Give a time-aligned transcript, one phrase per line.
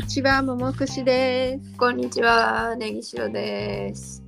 [0.00, 1.76] にちは、ももくしです。
[1.76, 4.22] こんにちは、ネギシロです。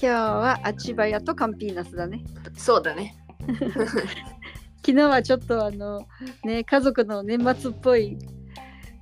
[0.00, 2.22] 日はあちばやとカンピーナスだね。
[2.56, 3.16] そうだね。
[4.86, 6.06] 昨日はちょっとあの
[6.44, 8.18] ね家族の年末っぽい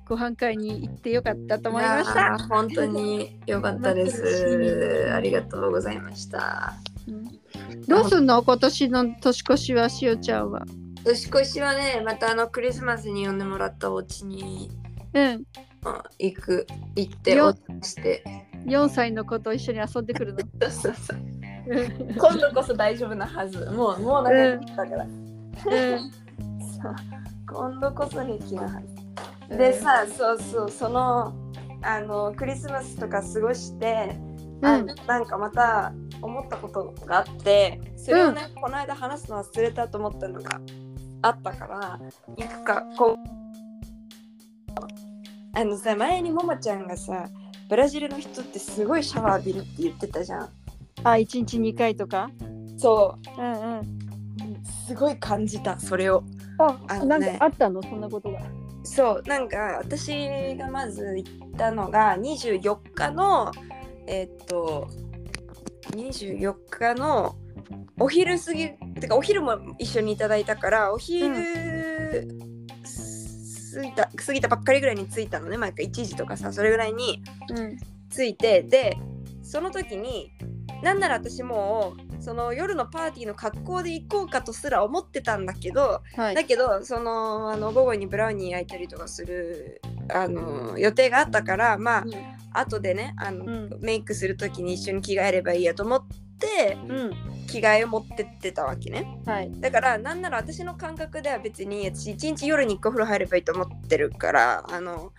[0.07, 2.21] ご飯会に行ってよかったと思いましやた。
[2.43, 5.11] ー本当に良かったです。
[5.13, 6.73] ありがとうございました。
[7.07, 7.39] うん
[7.87, 8.41] どうすんの？
[8.41, 10.65] 今年の年越しはしおちゃんは。
[11.03, 14.71] 年越しはね、またあのクリスマスに呼んでもらったお家に
[15.13, 15.43] うん。
[15.85, 17.31] あ行く、行って
[17.81, 18.23] して。
[18.65, 20.39] 4歳の子と一緒に遊んでくるの。
[20.69, 21.19] そうそうそう
[22.17, 23.65] 今度こそ大丈夫なはず。
[23.71, 25.07] もう、もう仲良くなったから。
[27.47, 28.81] 今度こそ平気なは
[29.49, 29.57] ず。
[29.57, 31.33] でさ、そうそう、その
[31.81, 34.17] あのクリスマスとか過ごして、
[34.61, 40.59] あうんなんかまた思ったことがあって、それをね、この間話すの忘れたと思ったのが
[41.21, 41.99] あったから、
[42.37, 43.48] いくかこう。
[45.53, 47.27] あのさ、前にももちゃんがさ、
[47.69, 50.49] ブラジルの人ってすごいシャワー浴びるって言ってたじゃん。
[51.03, 52.29] あ、1日2回とか？
[52.77, 53.79] そうんうん。
[53.79, 53.85] う、
[54.87, 56.23] すごい感じた、それを。
[56.59, 57.81] あ、あのなんねかあったの？
[57.81, 58.39] そんなことが。
[58.83, 63.51] そうなんか私がまず行ったのが24日の
[64.07, 64.87] えっと
[65.91, 67.35] 24日の
[67.99, 68.69] お昼過ぎ
[68.99, 71.27] てかお昼も一緒にいただいたからお昼、
[73.79, 77.77] 過ぎた過ぎたばっかりぐらいに着いたのね毎回1時とかさそれぐらいにうん。
[78.09, 78.97] 着いてで
[79.43, 80.31] その時に
[80.81, 86.35] なんなら私もうその夜のパーティーの格好で行こうかとすら思ってたんだけど、はい。
[86.35, 89.81] だけどそのあの午後にブラウニー焼いたりとかする
[90.13, 91.99] あの予定があったからま
[92.53, 96.28] あ後でねあの、うんメイクする時に一緒に着替えればいいやと思ってうん。
[97.47, 99.51] 着替えを持ってってたわけねはい。
[99.59, 105.11] だからなんなら私の感覚では別に私一日夜に1個風呂入ればいいと思ってるからあの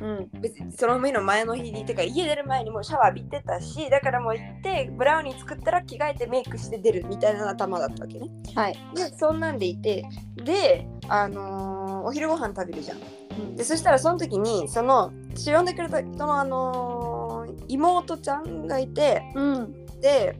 [0.00, 0.28] うん。
[0.40, 8.78] 別にその日の前の日にてか家出る前にもうシャワー浴びてたしだからもう行ってブラウニー作ったら着替えてメイクして出るみたいな頭だったわけねはい。
[8.94, 10.04] でそんなんでいて
[10.44, 19.85] であのーお昼ご飯食べるじゃんうんでそしたらその時にその私呼んでくれた人のあのー妹ちゃんがいてうん。
[20.00, 20.38] で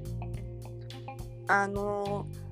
[1.49, 2.47] あのー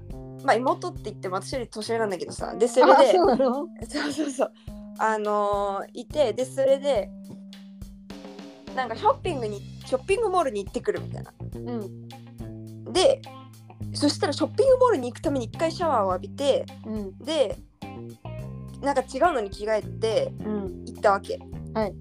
[0.45, 4.53] まあ妹って言っても私より年上なんだけどさでそれあ、で そうそうそう
[4.99, 7.11] あのーいてでそれで
[8.77, 12.93] なんかショッピングにショッピングモールに行ってくるみたいなうん。
[12.93, 13.23] で
[13.95, 17.19] そしたらショッピングモールに行くために一回シャワーを浴びてうん。
[17.19, 17.57] で
[18.83, 20.85] なんか違うのに着替えてうん。
[20.85, 21.39] 行ったわけ。
[21.73, 21.95] はい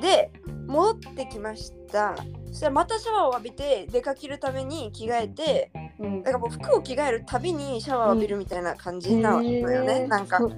[0.00, 0.30] で
[0.66, 2.16] 戻ってきました。
[2.46, 6.22] そしたらまたシャワーを浴びて出かけるために着替えてうん。
[6.22, 10.06] だからもう服を着替えるたびにシャワーを浴びるみたいな感じなのよね、へー。
[10.06, 10.38] なんか。
[10.38, 10.52] そそう。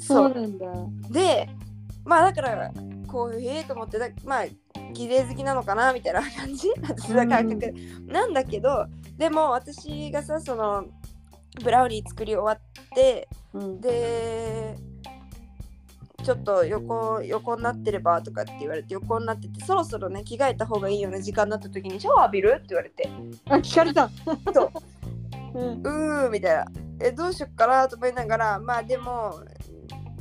[0.00, 0.66] そうなんだ。
[1.10, 1.48] で
[2.04, 2.72] まあだから
[3.06, 4.44] こうええと思ってだまあ
[4.94, 6.68] 綺麗好きなのかなみたいな感じ？
[6.82, 7.74] 私の感覚、
[8.06, 8.86] なんだけど
[9.16, 10.86] でも私がさその
[11.62, 13.80] ブラウニー作り終わってうん。
[13.80, 14.76] で
[16.22, 23.08] ちょっと横横になってればとかって言われて横になっててそろそろね着替えた方がいいよね時間になった時にシャワー浴びるって言われて
[23.48, 24.10] あ、聞かれた。
[24.54, 24.70] そう
[25.58, 25.82] うん。
[25.82, 26.66] うーみたいな
[27.00, 29.40] えどうしよっかなと思いながらまあでも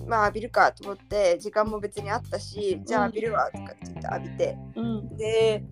[0.08, 5.18] まあ浴びるかと思って時間も別にあったしじゃあ浴びるわとかって言って浴びてうん。
[5.18, 5.64] で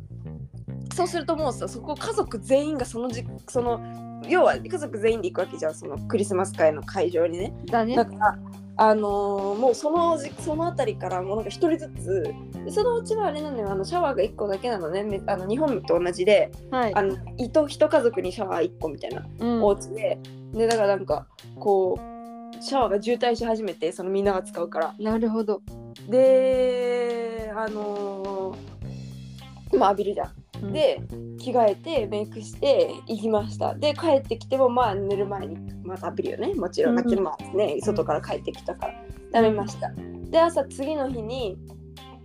[0.94, 3.80] そうするともうさそこ家族全員がそのじその
[4.28, 8.06] 要は家族全員で行くわけじゃんそのクリスマス会の会場にねだねだ。
[8.06, 8.40] から
[8.80, 12.34] あのーもうそのじその辺りからもうなんか一人ずつ
[12.64, 17.02] でそのうちはあれなのよあのシャワーが1個だけなのねめあの日本と同じではいあ。
[17.02, 20.20] のいと一家族にシャワー1個みたいなうんお家で、
[20.54, 21.28] でだからなんか
[21.60, 25.62] こうシャワーが渋滞し始めてそのみんなが使うからなるほど。
[26.08, 30.32] であのーまあ浴びるじゃん。
[30.62, 31.02] うん、で
[31.40, 33.76] 着替えてメイクして行きました。
[33.76, 36.54] で帰ってきてもまあ寝る前にまた浴びるよね。
[36.56, 38.94] もちろんうんだけどまあね外から帰ってきたから
[39.34, 39.92] 食べました。
[40.30, 41.58] で朝次の日に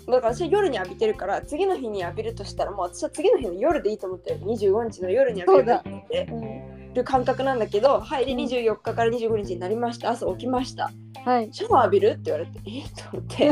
[0.07, 4.41] だから私は夜に浴びてるから次の日に浴びるとしたらもう私は次の日の夜でいいと思ってる。
[4.41, 6.95] 25日の夜に浴びると思ってうん。
[6.95, 8.39] る感覚なんだけどはいでうん。
[8.41, 10.11] 24日から25日になりました。
[10.11, 10.91] 朝起きました
[11.25, 11.49] はい。
[11.53, 13.45] シャワー浴びるって言われてえっと思って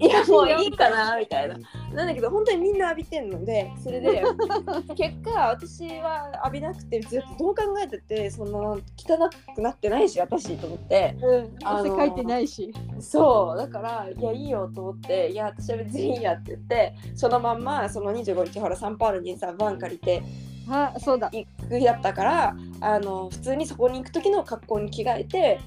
[0.04, 1.56] いやもういいかなみたいな。
[1.92, 4.22] なんだけど本当にみんな浴びてんのでそれで
[4.96, 11.56] 結果私は浴びなくてずっとどう考えててその汚くなってないし私と思ってうん。
[11.64, 12.72] あのー汗かいてないし。
[13.00, 20.22] そうだからいやいいよと思っていや私は別にいいやって言ってそのまんまその25日ほらサンパウロにさバン借りて
[20.70, 21.28] あ、そうだ。
[21.32, 25.60] 行く日だったからあの普通にそこに行く時の格好に着替えて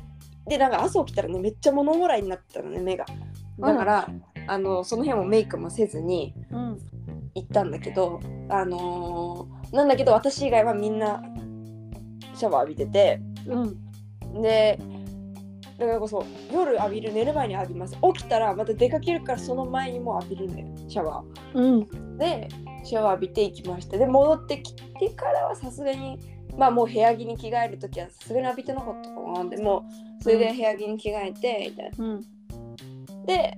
[0.47, 3.05] でなんか朝起きたらねめっちゃ物もらいになってたのね目が。
[3.59, 4.09] だから
[4.47, 6.79] あのその辺もメイクもせずにうん。
[7.37, 8.19] 行ったんだけど
[8.49, 11.21] あのーなんだけど私以外はみんな
[12.33, 14.41] シャワー浴びててうん。
[14.41, 14.79] で
[15.77, 17.97] だからこそ夜浴びる寝る前に浴びます。
[18.13, 21.79] 起きたらまた出かけるからその前にも浴びるんだよシャワうん。
[21.81, 22.47] ーで
[22.85, 23.97] シャワー浴びて行きました。
[23.97, 26.17] で戻ってきてからはさすがに
[26.57, 29.85] まあもう部屋着に着替える時はさすがに浴びてなかったかなでも
[30.21, 32.05] それで部屋着に着替えてみたいな。
[32.05, 33.25] うん。
[33.25, 33.57] で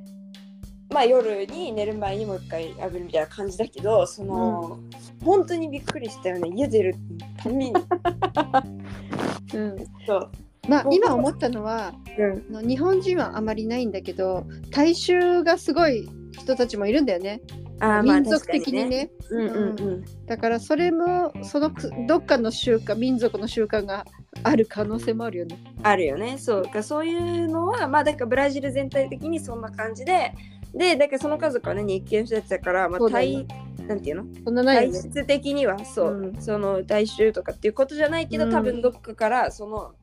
[0.89, 4.79] まあ夜に寝る前にもう一回浴びるみたいな感じだけどその、
[5.23, 6.49] 本当にびっくりしたよね。
[6.55, 6.95] 家出る
[7.37, 7.73] ために。
[9.53, 9.75] うん。
[10.05, 10.31] そう、
[10.67, 17.41] まあ今思ったのはうん、日本人はあまりないんだけど大衆がすごい人たちもいるんだよね
[17.79, 19.11] あー民族的にね。
[19.29, 19.47] うん。
[19.47, 24.05] うんうんだからそれもそのくどっかの習慣民族の習慣が
[24.43, 25.57] ある可能性もあるよね。
[25.83, 26.37] あるよね。
[26.37, 26.63] そう。
[26.63, 30.33] かそういうのはまあだからブラジル全体的にそんな感じで
[30.73, 33.47] でだからその家族はね日系の人たちだから、まあ、体
[33.87, 34.25] なんていうの？
[34.43, 34.99] そんなないね。
[34.99, 36.41] 質的にはそう、うん。
[36.41, 38.51] その大衆とかっていうことじゃないけど、うん。
[38.51, 39.93] 多分どっかからその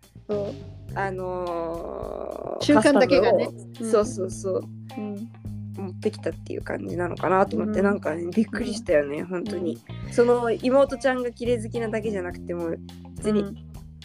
[0.94, 3.50] あのー習慣だけがね。
[3.74, 4.62] そうそうそう。
[4.96, 5.28] うん
[5.76, 7.84] 持ってきたっていう感じなのかなと思って、うん。
[7.84, 9.78] なんかねびっくりしたよね、本当に。
[10.10, 12.70] その妹ちゃんが綺麗好きなだけじゃなくても
[13.16, 13.56] 別にうん。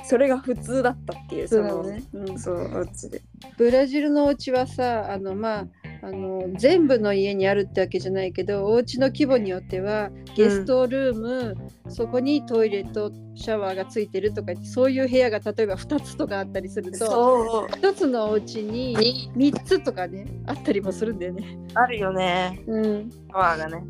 [0.03, 2.39] それが普通だったっていう、そうそのだね、うん。
[2.39, 3.21] そうあっちで
[3.57, 5.67] ブラジルのお家はさあのまあ
[6.01, 11.57] あの全部の家にあるってわけじゃないけどお家の規模によってはゲストルーム、
[11.89, 17.67] そこにトイレとシャワーがついてるとかそういう部屋が例えば2つとかあったりするとそう。
[17.67, 21.57] 1つのお家に3つとかねあったりもするんだよね。
[21.73, 22.61] あるよね。
[22.67, 23.09] うん。
[23.29, 23.83] パワーがね。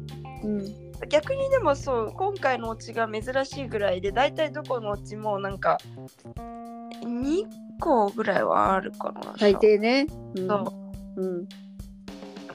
[0.44, 0.65] うん。
[1.09, 5.77] 逆にでもそう今回のお家が珍しいぐらいで大体どこのお家もなんか
[7.03, 7.45] 2
[7.79, 10.07] 個ぐらいはあるかな大抵ね。
[10.35, 10.47] うん。
[10.47, 10.56] そ
[11.15, 11.21] う。
[11.21, 11.69] うん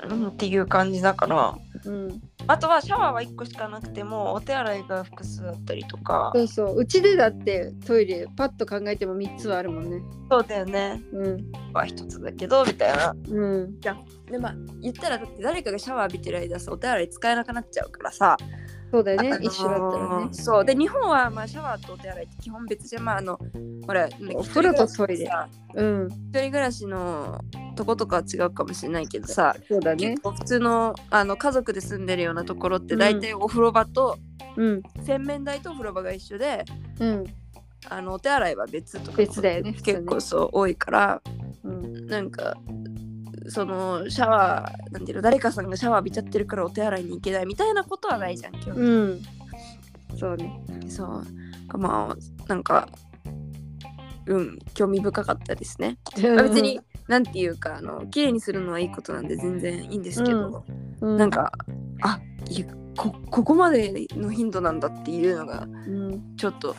[0.09, 1.59] うんっていう感じだから。
[1.85, 6.33] うん、あとはシャワーは1個しかなくてもお手洗いが複数あったりとか。
[6.35, 6.77] そうそう。
[6.79, 10.03] うちでだってトイレパッと考えても3つはあるもんね。
[10.31, 11.03] そうだよね。
[11.13, 11.53] うん。
[11.73, 13.15] は1つだけどみたいな。
[13.29, 13.81] うん。
[13.81, 13.91] で
[14.39, 18.37] まあ言ったらだって誰かがシャワー浴びてる間さお手洗い使えなくなっちゃうからさ。
[18.91, 20.29] そうだよね、あのー一緒だったらね。
[20.33, 20.65] そう。
[20.65, 23.41] で日本はまあシャワーとお手洗いって基本別じゃんまああの
[23.87, 25.27] ほらお風呂とトイレ。
[25.27, 26.07] さうん。
[26.07, 27.41] 一人暮らしの
[27.75, 30.11] とことかは違うかもしれないけどさそうだね。
[30.11, 30.23] 結。
[30.23, 34.19] 構普通のあの家族で住んでるようなところって大体お風呂場と、
[34.57, 34.83] うん。
[35.05, 36.65] 洗面台とお風呂場が一緒で
[37.01, 37.25] うん。
[37.89, 41.23] あのお手洗いは別とか別だよね結構そう多いから
[41.63, 42.07] うん。
[42.07, 42.57] なんか
[43.49, 49.23] そのシャワーなんていうの誰かさんがシャワー浴びちゃってるからお手洗いに行けないみたいなことはないじゃん今日、うん。
[50.19, 50.61] そうね。
[50.89, 51.79] そう。
[51.79, 52.89] まあなんか
[54.27, 55.99] うん興味深かったですね、
[56.35, 60.65] まあ別になんていうかあの綺麗にするのはいいことなんで全然いいんですけど、
[61.01, 61.53] うん、なんか
[62.03, 62.21] あ
[62.97, 66.77] こここまでの頻度なんだっていうのがうん、ちょっと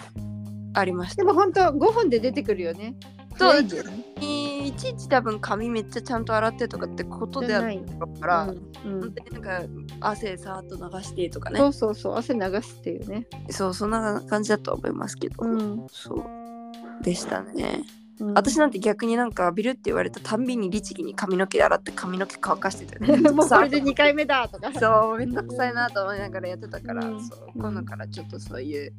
[0.74, 1.18] ありました。
[1.18, 2.96] でも本当5分で出てくるよね。
[3.38, 7.82] そういちいち多分髪めっちゃちゃんと洗ってとかってことである
[8.20, 8.94] から、うん。
[8.94, 9.02] うん。
[9.02, 11.60] 本当になんか汗さーっと流してとかね。
[11.60, 13.28] そうそうそう汗流すっていうね。
[13.50, 15.88] そうそんな感じだと思いますけど、うん。
[15.92, 17.04] そう。
[17.04, 17.84] でしたね
[18.20, 18.34] うん。
[18.34, 23.30] 私なんて逆になんか浴びるって言われたたんびに律儀に髪の毛洗って髪の毛乾かしてたよね。
[23.32, 24.72] もうこれで2回目だとか。
[24.80, 27.22] そうめんどくさいなと思いながらやってたから、うん。
[27.22, 28.94] そう今度からちょっとそういう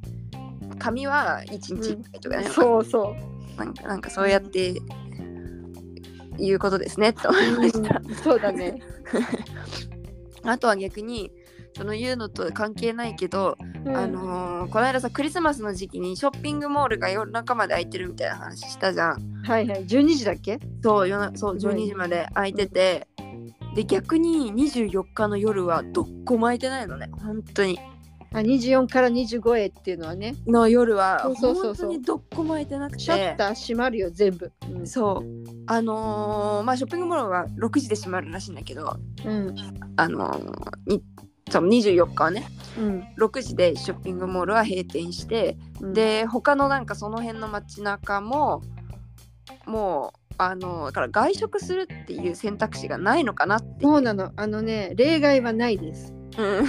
[0.78, 3.16] 髪は1日1回とかね、そうそ
[3.56, 4.74] なんかなんかそうやって
[6.38, 7.68] いうことですねって思いまう。
[7.68, 8.14] した、うん。
[8.14, 8.80] そうだね。
[10.44, 11.32] あとは逆に
[11.76, 13.96] その言うのと関係ないけど、うん。
[13.96, 19.42] あのーこの間さクリスマスの時期にショッピングモールが夜中まで開いてるみたいな話したじゃん。
[19.44, 19.84] はいはい。
[19.84, 20.58] 12時だっけ？
[20.82, 23.06] そう夜なそうすごい12時まで開いてて
[23.76, 27.10] で逆に24日の夜はどっこも開いてないのね。
[27.22, 27.78] 本当に。
[28.34, 30.34] あ24から25へっていうのはね。
[30.48, 32.98] の夜は本当にどっこも開いてなくて。
[33.04, 34.50] シャッター閉まるよ全部。
[34.74, 34.86] うん。
[34.86, 35.26] そう。
[35.68, 39.54] あのーまあショッピングモールは6時で閉まるらしいんだけどうん。
[39.96, 41.02] あのーに
[41.50, 42.48] その24日はね。
[42.76, 43.06] うん。
[43.18, 48.62] 6時でショッピングモールは閉店して、うん、で他のなんかその辺の街中も
[49.64, 54.32] もうあのだから外食するっていう選択肢がないのかなってそうなの。
[54.36, 56.12] あのね例外はないです。
[56.36, 56.64] うん。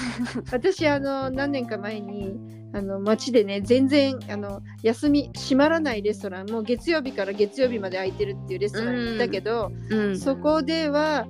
[0.51, 2.37] 私あの何年か前に
[2.73, 10.19] あの街でね全然あの休み閉まらないレストランもう月曜日から月曜日まで空いてるっていうレストランに行ったけど、うん。
[10.19, 11.27] そこでは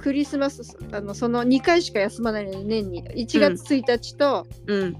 [0.00, 4.96] クリスマスあのその2回しか休まないのに年に1月1日と,、うん。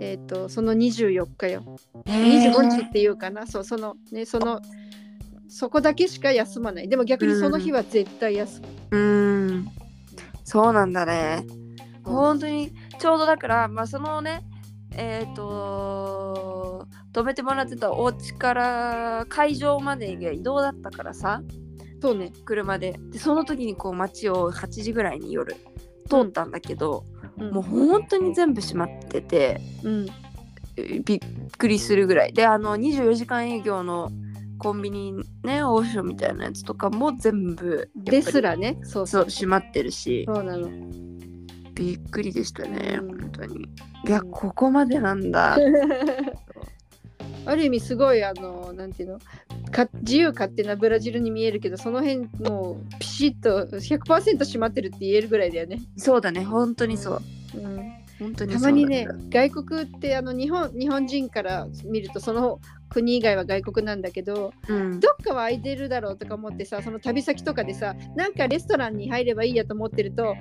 [0.00, 1.62] えー、とその24日よ。
[2.06, 2.52] へー。
[2.52, 3.46] 25日っていうかな。
[3.46, 4.60] そうそのねその
[5.48, 6.88] そこだけしか休まない。
[6.88, 9.68] でも逆にその日は絶対休む、うん。
[10.44, 11.44] そうなんだね。
[12.02, 14.42] 本当にちょうどだから、まあ、そのね
[14.96, 21.42] えっ、と泊めてもらってたお家から会場までが移動だったからさ
[22.00, 22.32] そうね。
[22.44, 22.98] 車で。
[23.10, 25.54] でその時にこう街を8時ぐらいに夜
[26.08, 27.04] 通ったんだけど、
[27.38, 27.50] うん。
[27.52, 30.06] もう本当に全部閉まっててうん。
[30.76, 31.20] えびっ
[31.56, 32.32] くりするぐらい。
[32.32, 34.10] であの24時間営業の
[34.58, 35.14] コンビニ
[35.44, 38.78] ねオーションみたいなやつとかも全部ですらね。
[38.82, 39.06] そう。
[39.06, 40.24] そう閉まってるし。
[40.26, 40.68] そうなの。
[41.74, 43.20] びっくりでしたね、うん。
[43.20, 43.64] 本当に。
[44.06, 45.56] いやここまでなんだ。
[47.46, 49.18] ある意味すごいあのなんていうの？
[49.70, 55.80] か自由勝手なブラジルに見えるけどその辺もうピシッと100%閉まってるって言えるぐらいだよね。
[55.96, 56.44] そうだね。
[56.44, 57.22] 本当にそう。
[57.54, 57.76] うん、
[58.18, 65.00] 本当にたそうだまにね外国ってあの日本日本人から見るとその国以外は外国なんだけどうん。
[65.00, 70.36] どっかは空いてるだろうとか思ってさその旅先とかでさなんかレストランに入ればいいやと思ってると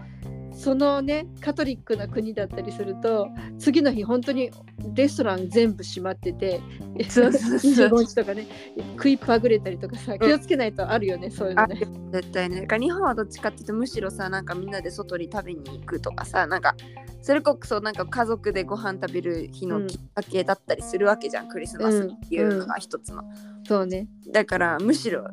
[0.51, 4.51] そのねカトリックな国だったりすると次の日本当に
[4.93, 6.61] レストラン全部閉まってて
[7.09, 7.89] そうそうそう。
[7.89, 8.47] 25日とかね
[8.95, 11.79] 食いっぱぐれたりとかさ気をつけないとあるよね、そういうのあね。
[12.11, 12.67] 絶対ね。
[12.79, 16.75] 日本はどっちかっていうとむしろさなんかみんなで外に食べに行くとかさなんか
[17.21, 23.23] それこそなんか家族でご飯食べる日うんのきっかけだったりするわけじゃん、クリスマスっていうのが一つの、
[23.67, 24.07] そうね。
[24.31, 25.27] だからむしろ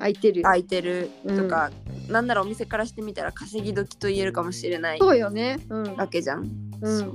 [0.00, 0.40] 空いてる。
[0.40, 0.44] よ。
[0.44, 1.10] 空いてる。
[1.28, 1.70] とか、
[2.08, 4.98] なんならお店からしてみたら稼ぎ時と言えるかもしれない。
[4.98, 5.60] そうよね。
[5.68, 5.96] うん。
[5.96, 6.98] わけじゃん、うん。
[6.98, 7.12] そう。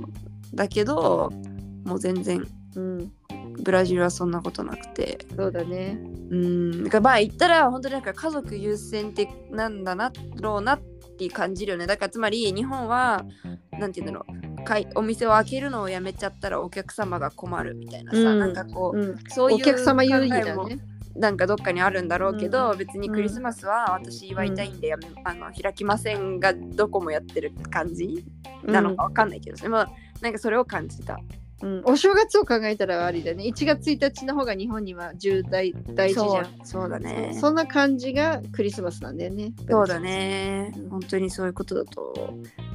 [0.54, 1.32] だけど
[1.84, 3.12] もう全然うん、
[3.62, 5.18] ブラジルはそんなことなくて。
[5.34, 5.98] そうだね。
[6.30, 6.84] うん。
[6.84, 10.80] だからまあ言ったら本当になんか家族優先ってなんだなろうなっ
[11.18, 11.86] て感じるよね。
[11.86, 13.24] だからつまり日本は
[13.72, 14.26] なんて言うんだろ
[14.60, 14.64] う。
[14.64, 18.38] かいお店を開けるのをやめちゃったらお客様が困るみたいなさ、うん。
[18.40, 20.78] なんかこう、うん、そういうお客様優位だね。
[21.18, 28.24] なんかどっかにあるんだろうけど、別にクリスマスは私祝いたいんでやめ、あの開きませんがどこもやってる感じ
[28.64, 29.86] なのかわかんないけど、でも
[30.20, 31.18] なんかそれを感じた。
[31.62, 33.44] うん、お正月を考えたらありだね。
[33.44, 36.44] 1月1日の方が日本には重大大事じゃん。
[36.44, 37.34] そうそうだね。
[37.40, 39.54] そんな感じがクリスマスなんだよね。
[39.66, 40.74] そうだね。
[40.90, 42.34] 本当にそういうことだと。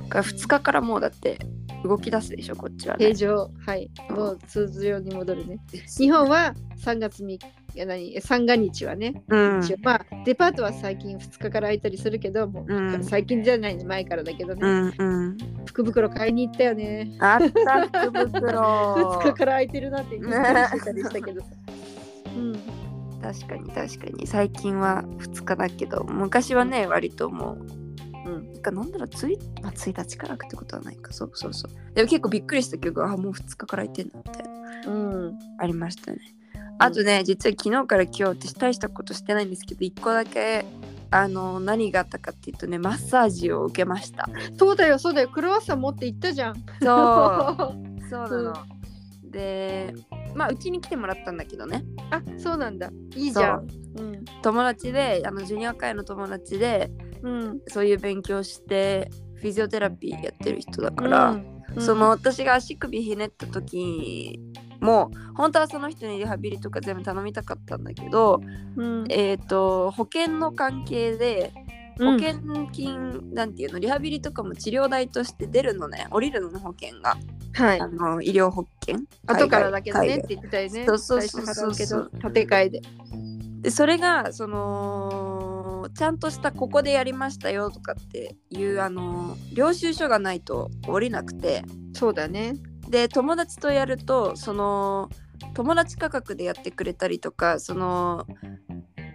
[0.10, 1.38] が2日からもうだって
[1.84, 3.16] 動き出すでしょ、こっちはね平。
[3.16, 3.90] 常、はい。
[4.10, 5.60] もう通常に戻るね。
[5.98, 8.22] 日本は3月3日、何？
[8.22, 9.62] 三が日はね、うん。
[9.84, 15.38] まあデパートは最近2日から空いたりするけど、もううん最近じゃないね、前からだけどね、うんうん。
[15.66, 17.16] 福袋買いに行ったよね。
[17.20, 18.96] あった 福袋。
[18.96, 21.48] 2日から空いてるなってびってたりしたけどさ。
[22.36, 22.54] うん、
[23.22, 27.81] 確かに確かに最近は2日だけど昔はね割ともう
[28.26, 31.12] うん、かなんだろうつい、まあ、1日からってことはないか。
[31.14, 31.94] そうそうそう。
[31.96, 36.20] でも結構びっくりした曲があもう2日から空いてんのみたいなうん、ありましたね。
[36.80, 40.66] あとね実は昨日から今日私大したことしてないんですけど1個だけ
[41.12, 44.28] あの何があったかっていうとねマッサージを受けました。
[44.58, 46.56] そうだよ、そうだよ、クロワッサン持って行ったじゃん。
[46.56, 46.68] そう。
[48.10, 48.54] そうなの、
[49.30, 49.94] で
[50.36, 51.84] まあうちに来てもらったんだけどね。
[52.10, 52.90] あ、そうなんだ。
[53.16, 53.68] いいじゃん。
[53.98, 56.90] うん、友達であのジュニア会の友達で
[57.24, 61.32] うん、そういう勉強してフィジオテラピーやってる人だから、
[61.76, 61.82] うん。
[61.82, 64.40] その、私が足首ひねった時
[64.82, 68.42] も本当はその人にリハビリとか全部頼みたかったんだけど、
[68.76, 71.54] うん、えっ、と保険の関係で
[71.98, 72.20] うん。
[72.20, 77.18] 保険金、なんていうのリハビリとかも治療代として出るのね降りるのね保険が、
[77.54, 77.82] はい。
[77.82, 77.88] あ。
[77.88, 79.02] の医療保険。
[79.28, 80.86] 後からだけどねって言ってたよね。
[80.86, 81.74] そうそうそうそう。
[81.74, 82.82] 最初払うけど、建て替えで。
[83.62, 85.51] でそれがその
[85.96, 91.64] ちゃんとしたここでやりましたよとかっていうあの領収書がないと降りなくて。
[91.94, 92.56] そうだね。
[92.90, 95.10] で友達とやるとその
[95.54, 98.26] 友達価格でやってくれたりとかその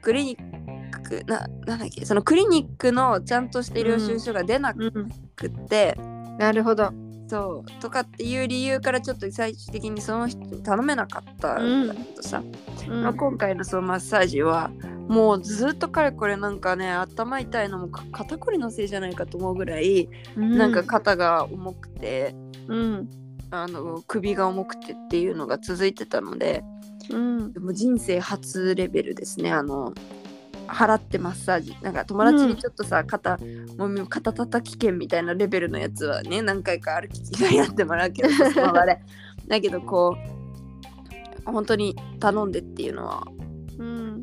[0.02, 5.96] クリニックななんだっけそのクリニックのちゃんとした領収書が出なうん、くって、
[6.38, 6.92] なるほど。
[7.28, 7.82] そう。
[7.82, 12.42] とかっていう理由からちょっと最終的にその人に頼めなかったんだけどさ、
[12.88, 13.02] うん。
[13.02, 14.70] まあ、今回のそのマッサージは
[15.08, 22.34] もうずっとかれこれなんかね頭痛いのもか肩こりのせいじゃないかと思うぐらい、なんか肩が重くて
[22.68, 23.08] うん、
[23.50, 26.64] あの首が重くてっていうのが続いてたので
[27.10, 29.52] うん、でも人生初レベルですね。
[29.52, 29.92] あの
[30.66, 31.76] 払ってマッサージ。
[31.82, 33.38] なんか友達にちょっとさ、肩
[33.78, 38.28] もみ肩叩き券みたいなレベルのやつはね何回か歩き違いやってもらうけど
[39.48, 40.16] だけどこ
[41.46, 43.45] う本当に頼んでっていうのはうん、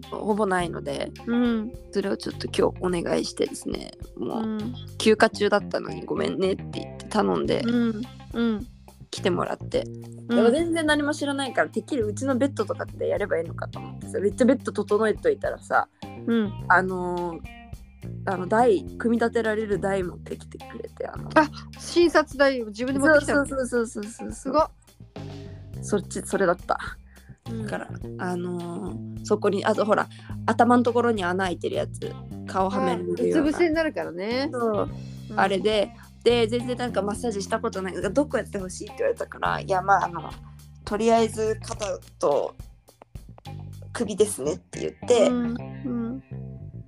[0.09, 8.01] ほぼないのでうん、それをちょっと今日お願いしてですねもう、うん、休暇中だったのにごめんねって言って頼んでうん、
[8.33, 8.67] うん、
[9.11, 9.85] 来てもらって、
[10.27, 15.87] でも全然何も知らないからてっきりうちのベッドとかってやればいいのかと思ってさめっちゃベッド整えといたらさ
[16.25, 17.63] うん、あのー
[18.25, 21.29] あの台組み立てられる台持ってきてくれてあの
[21.77, 24.69] 診察台を自分で持ってきたのそうそうそうそうそうすごっ、
[25.81, 26.79] そっちそれだった。
[26.97, 27.02] うん
[27.43, 30.09] だからあのーそこにあとほら
[30.45, 32.13] 頭のところに穴開いてるやつ
[32.45, 34.89] 顔はめるうつ伏せになるからね、そう。
[35.29, 35.39] うん。
[35.39, 35.91] あれで
[36.25, 37.93] で全然なんかマッサージしたことない。
[37.93, 40.29] どこやってほしいって言われたからいやまああの
[40.83, 42.53] とりあえず肩と
[43.93, 45.55] 首ですねって言って、うん。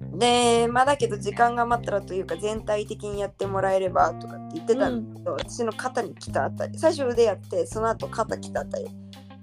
[0.08, 0.20] うん。
[0.20, 8.88] でまあだけど時間が余ったらというか全体的にやってもらえればとかって言ってたんだけど、私の肩に来たあたり最初腕やってその後肩来たあたり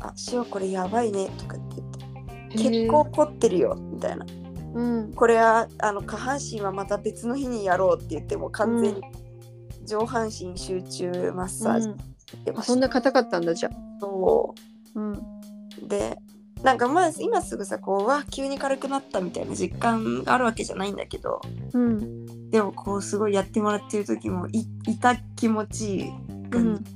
[0.03, 4.27] あ塩これやばいねとかって言って結構凝ってるよみたいな。
[4.75, 5.13] うん。
[5.13, 9.03] これはあの下半身はまた別の日にやろうって言っても完全に
[9.87, 11.89] 上半身集中マッサージ
[12.27, 13.73] してました、そんな硬かったんだじゃあ。
[14.01, 14.55] そ
[14.95, 15.01] う。
[15.01, 15.13] ん。
[15.13, 15.23] う
[15.89, 16.19] で
[16.63, 21.41] なんかまあ今すぐさこうわ急に軽くなったみたいな実感があるわけじゃないんだけど
[21.73, 22.51] うん。
[22.51, 26.13] でもこうすごいやってもらってる時もいいた気持ちいい
[26.51, 26.93] 感じ、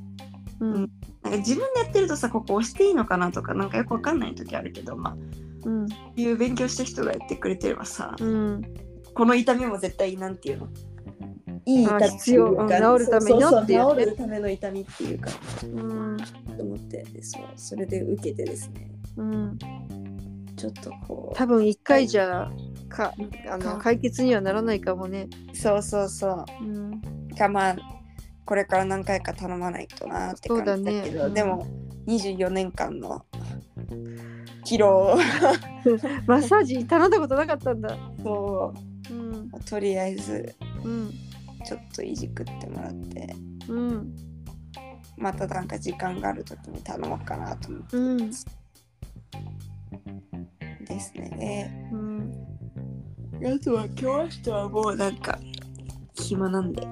[0.61, 0.73] うん。
[0.75, 0.91] うん
[1.27, 5.17] なんか自分でやってるとさここ押していいのかなとかなんかよくわかんない時あるけどまあ
[5.67, 5.89] うん。
[6.15, 8.63] いう勉強した人がやってくれてればさ、うん。
[9.15, 10.69] この痛みも絶対なんていうの？
[11.65, 15.31] いい痛みあ必要うん治るためのっていうね治るための痛みっていうか。
[15.65, 16.17] うん。
[16.57, 18.89] と思ってでそうそれで受けてですね。
[19.17, 19.59] うん。
[20.57, 22.51] ちょっとこ多分一回じゃ
[22.89, 23.13] か
[23.51, 25.29] あのか解決にはならないかもね。
[25.53, 26.65] うそうそうそう。
[26.65, 27.01] ん。
[27.33, 27.77] うかまあ
[28.47, 31.35] これから何回か頼まないとなって感じだけどねうん。
[31.35, 31.67] でも
[32.07, 33.25] 24年間の
[34.65, 35.17] 疲労
[36.27, 37.97] マッサージ頼んだことなかったんだ。
[38.23, 38.73] そ
[39.11, 39.13] う。
[39.13, 39.51] ん。
[39.53, 41.11] うとりあえずうん。
[41.65, 43.35] ちょっといじくってもらって。
[43.69, 44.15] うん。
[45.17, 48.31] またなんか時間がある時に頼もうかなと思ってうん。
[50.85, 51.91] ですね。
[51.93, 52.31] うん。
[53.41, 55.39] であとは今日はもうなんか
[56.15, 56.87] 暇なんで。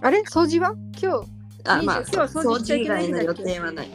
[0.00, 0.20] あれ？
[0.22, 0.74] 掃除は？
[1.00, 1.28] 今日？
[1.64, 3.42] あ、まあ、今日は掃除しちゃいけない日だっけ？
[3.42, 3.88] 掃除以外の予定はない。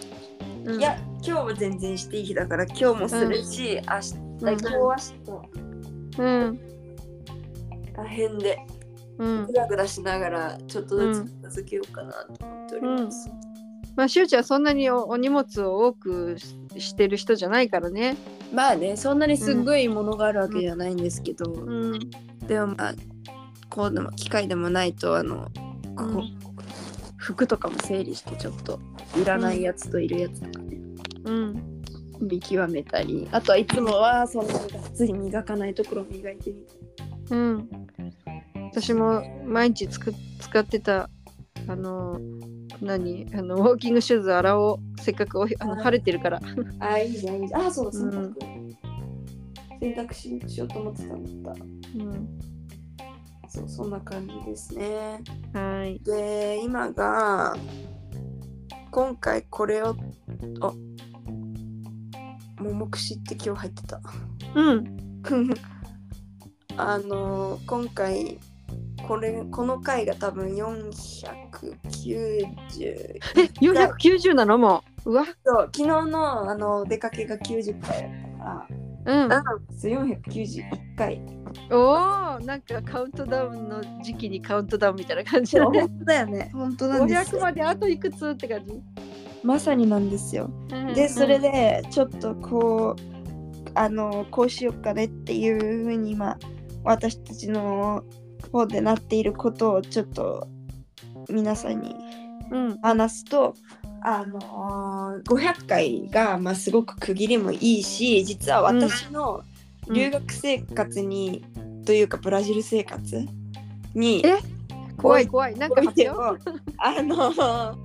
[0.66, 4.40] うんいや、今日は全然していい日だから、今日もするし、明日、うん。
[4.40, 5.42] 今日明
[6.20, 6.60] うん。
[7.86, 8.58] 日らへんで、
[9.18, 9.46] うん。
[9.46, 13.30] ぐだぐだしながら、ちょっとずつ片付けようかなと思っております。
[13.98, 18.16] まあしゅうちゃんそんなにおお荷物を多くししてる人じゃないからね。
[18.54, 21.58] まあね、そんなにすっごいものがあるわけじゃないんですけど、う
[21.98, 22.00] ん。
[22.48, 22.94] でもまあ、
[23.70, 25.50] こうでも機械でもないと、あの、
[25.96, 26.18] こうん。
[26.20, 26.24] う
[27.18, 28.80] 服とかも整理して、ちょっと
[29.22, 30.78] いらないやつといるやつとかね。
[31.26, 31.74] うん。
[32.22, 37.70] 見極めたりあとはいつもはそんなにがっつり磨かないところを磨いてみたりうん。
[38.72, 41.10] 私も毎日つく使ってた
[41.68, 42.18] あの
[42.82, 44.80] 何あのウォーキングシューズ洗おう。
[45.02, 46.42] せっかくおあの晴れてるから。
[46.80, 47.62] あいいじゃんいいじゃん。
[47.68, 48.34] あそうだ洗うん。
[48.34, 48.36] 濯、
[49.82, 51.52] 洗濯ししようと思ってたんだ。
[51.52, 52.40] ったうん
[53.54, 55.22] そうそんな感じですね。
[55.54, 56.00] はい。
[56.00, 57.56] で今が
[58.90, 59.96] 今回これを
[60.62, 60.74] あ
[62.58, 64.02] 桃串って今日入ってた。
[64.56, 64.98] うん。
[66.78, 68.40] あの今回
[69.08, 71.70] これこの回が多分490
[72.10, 72.50] え
[73.62, 74.58] 490なの？
[74.58, 75.12] もう。
[75.12, 75.26] うわ。
[75.46, 79.34] そう昨日のあのお出かけが90回だったからうん。
[79.34, 79.44] あ
[79.82, 81.22] 491回
[81.72, 81.92] お
[82.38, 85.82] おなんかカウントダウンの時期にカウントダウンみたいな感じだね。
[85.82, 86.50] 本当だよね。
[86.54, 88.72] 本当なんです500よまであといくつって感じ、
[89.44, 90.50] まさになんですよ。
[90.72, 90.94] うん。
[90.94, 96.38] でそれでちょっとこうあのこうしようかねっていうふうに今
[96.84, 98.04] 私たちの
[98.52, 100.48] 方でなっていることをちょっと
[101.30, 101.96] 皆さんに
[102.52, 102.78] うん。
[102.82, 103.56] 話すと
[104.06, 109.44] あのー500回が、まあ、すごく区切りもいいし実は私の
[109.88, 111.44] うん留学生活に、
[111.86, 113.26] というかブラジル生活
[113.94, 114.38] にえ？
[114.96, 115.56] 怖い怖い。
[115.56, 117.76] なんかおいて発表も あのー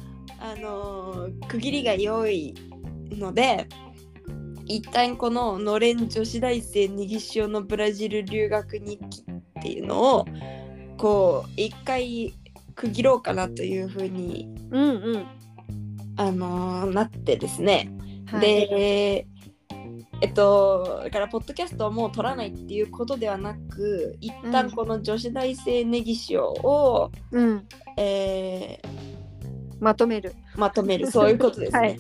[0.41, 2.55] あのー区切りが良い
[3.11, 3.67] ので
[4.67, 9.25] 一旦こののれん女子大生ネギ塩のブラジル留学日記
[9.59, 10.27] っていうのを
[10.99, 12.33] こう一回
[12.77, 15.27] 区切ろうかなというふうにうんうん
[16.19, 17.91] あのーなってですね、
[18.27, 18.41] はい。
[18.41, 19.27] で
[20.21, 27.67] えっとだからポッドキャストをもう撮らないっていうことではなく一旦この女子大生ネギ塩を、うん。
[27.97, 28.89] えー
[29.81, 30.35] まとめる。
[30.57, 31.09] まとめる。
[31.11, 31.97] そういうことですね。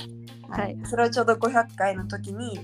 [0.48, 0.64] はい。
[0.64, 0.78] はい。
[0.84, 2.58] それをちょうど500回の時に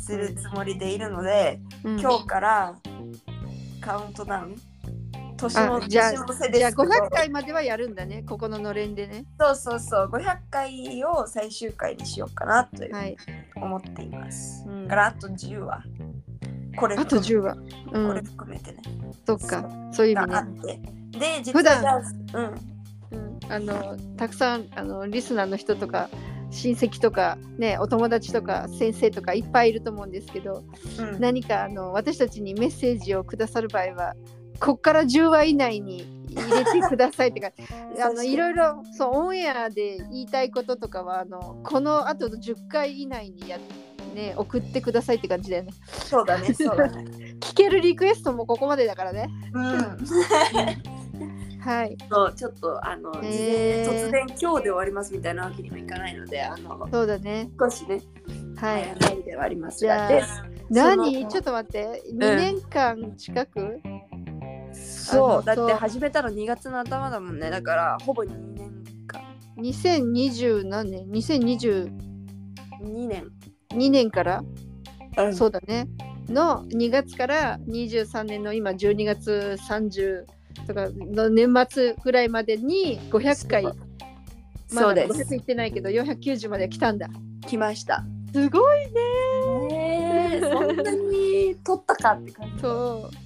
[0.00, 0.98] するつもりでい。
[0.98, 2.74] るので、うん今日から
[3.82, 4.56] カウントダウン
[5.48, 8.24] 年のあじゃあ年の瀬でじゃあすけど500回まではやるんだね。
[8.26, 9.24] ここののれんでね。
[9.38, 10.10] そうそうそう。
[10.12, 13.16] 500回を最終回にしようかなというはい、
[13.56, 14.64] 思っています。
[14.66, 14.84] うん。
[14.84, 15.82] だからあと10は
[16.76, 17.56] これあと10は
[17.92, 18.08] うん。
[18.08, 18.82] これ含めてね。
[19.26, 19.68] そっか。
[19.92, 21.18] そういう意味があねって。
[21.18, 21.82] で、実普段。
[21.82, 22.54] はじゃあ、うん、
[23.48, 26.08] あのたくさんあのリスナーの人とか
[26.50, 30.62] 親戚とか、ね、お友達とか先生とかいっぱいいると思うんですけど
[30.98, 34.14] うん、うん、何かあの私たちにメッセージをくださる場合は
[34.60, 37.50] こっから10話以内に入れてくださいってか
[38.02, 43.58] あのいろいろそうオンエアで言いたいこととかはあのこのあとの10回以内にや、
[44.14, 45.72] ね、送ってくださいって感じだよね。
[45.88, 47.04] そうだね、そうだね。
[47.40, 49.28] 聞けるリクエストもここまでだからね。
[49.52, 49.62] うん。
[51.60, 51.96] はい。
[52.10, 53.90] そうちょっとあの、へー。
[53.90, 57.50] 突然今日で終わりますみたいなわけにもいかないのであのそうだね。
[57.58, 58.00] 少しね
[58.56, 58.94] はい。
[59.00, 60.08] 早めではありますが。
[60.08, 60.22] で
[60.70, 61.28] 何？
[61.28, 62.02] ちょっと待って。
[62.12, 63.80] 2年間近く、
[65.04, 67.50] そうだって始めたの2月の頭だもんね。
[67.50, 68.70] だからほぼ2年
[69.06, 69.22] 間。
[69.58, 71.90] 2020何年 ?2022
[72.82, 73.30] 2年、
[73.74, 74.10] 年。
[74.10, 74.42] から、
[75.18, 75.34] うん。
[75.34, 75.86] そうだね。
[76.28, 80.24] の2月から23年の今12月30
[80.66, 83.62] とかの年末ぐらいまでに500回。
[83.62, 83.74] そう
[84.74, 85.34] まだそうです。
[85.34, 87.08] 500いってないけど490まで来たんだ。
[87.46, 88.04] 来ました。
[88.32, 92.62] すごいねえそんなに取ったかって感じ。
[92.62, 93.23] そう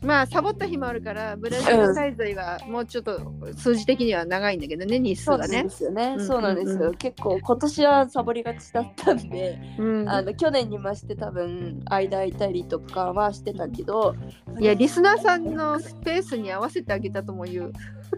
[0.00, 3.20] まあサボった日もあるからブラジル滞在はもうちょっと
[3.56, 6.26] 数字的には長いんだけどね日数そうなんがねですよね、うん。
[6.26, 10.08] そうなんですよ、うんうん結構今年はサボりがちだったんで、うん。
[10.08, 14.14] あの去年に増して多分間空いたりとかはしてたけど
[14.58, 17.72] いやリスナーさんのスペースに合わせてあげたとも言う。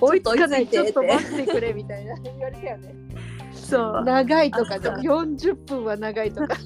[0.00, 2.94] 追いつかないちょっと待ってくれみたいな言われたよね。
[3.52, 4.04] そう。
[4.04, 4.94] 長いとかあそう。
[4.94, 6.56] 40分は長いとか。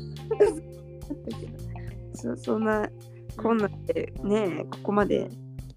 [2.15, 2.89] そうそんな
[3.37, 5.31] こんなんでねここまで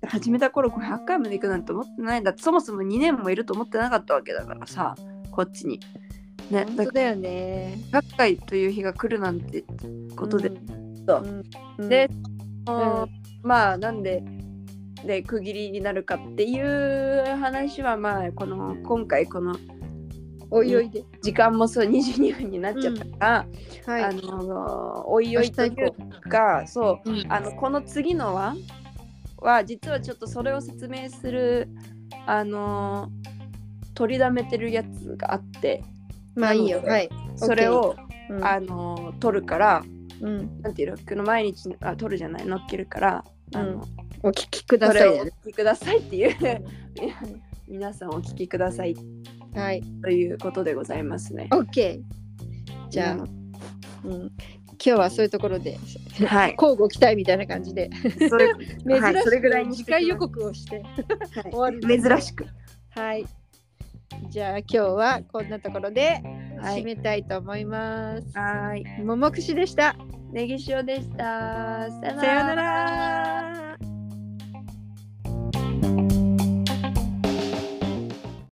[0.06, 2.32] 始めた頃500回まで行くなんて思ってないんだ。
[2.32, 4.96] ってそもそも2年もいると思ってなかったわけだからさ
[5.32, 5.80] こっちに。
[6.52, 7.78] ね、本当だよね。
[7.92, 9.66] ら100回という日が来るなんて
[10.16, 11.44] ことで、うん。
[11.78, 11.86] う。
[11.86, 11.90] ん。
[11.90, 12.18] で、ん。
[13.44, 14.24] まあなんで
[15.06, 19.56] で区切りになるかっていう話はまあこの今回この
[20.50, 21.04] おいおいで。
[21.22, 23.46] 時間もそう22分になっちゃったから、
[23.86, 24.04] はい。
[24.04, 27.32] あのおいおいというかそううん。
[27.32, 28.56] あのこの次のは
[29.38, 31.70] は実はちょっとそれを説明する
[32.26, 33.10] あの
[33.94, 35.84] 取りだめてるやつがあって
[36.36, 36.82] まあいいよ。
[36.82, 37.10] はい。
[37.36, 37.96] それを、
[38.30, 38.46] うん。
[38.46, 39.84] あの取るから
[40.22, 40.62] うん。
[40.62, 40.98] なんていうの？
[40.98, 43.86] この毎日あ取るじゃない乗っけるから、あの
[44.24, 45.12] お聞きください。
[45.12, 46.36] ね聞きくださいっていう。
[47.68, 48.96] 皆さんお聞きください
[49.58, 49.82] はい。
[50.04, 51.48] ということでございますね。
[51.52, 52.02] OK
[52.90, 53.28] じゃあ、うん、
[54.04, 54.32] 今
[54.78, 55.78] 日はそういうところで
[56.28, 57.90] はい、交互期待みたいな感じで。
[58.30, 58.54] それ
[58.86, 60.84] 珍はいそれぐらいしくに次回予告をして
[61.52, 61.80] 終わる。
[61.82, 62.46] はい珍しく。
[62.92, 63.26] はい。
[64.30, 66.22] じゃあ今日はこんなところで
[66.60, 66.82] はい。
[66.82, 68.84] 締めたいと思います、はい。
[69.04, 69.96] ももくしでした。
[70.32, 71.90] ネギ塩でした。
[71.90, 73.78] さよさようなら